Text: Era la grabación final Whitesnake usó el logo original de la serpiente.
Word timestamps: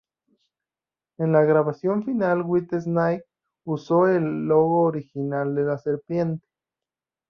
Era 1.19 1.27
la 1.29 1.43
grabación 1.43 2.03
final 2.03 2.41
Whitesnake 2.41 3.23
usó 3.67 4.07
el 4.07 4.47
logo 4.47 4.81
original 4.85 5.53
de 5.53 5.61
la 5.61 5.77
serpiente. 5.77 6.43